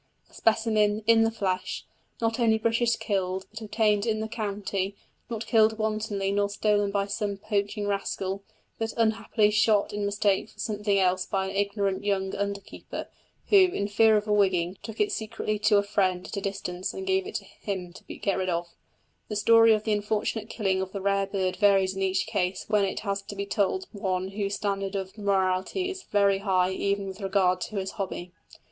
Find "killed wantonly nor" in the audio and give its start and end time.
5.45-6.49